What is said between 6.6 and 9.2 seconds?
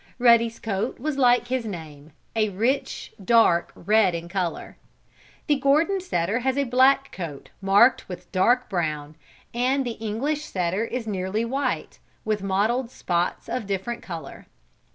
black coat, marked with dark brown,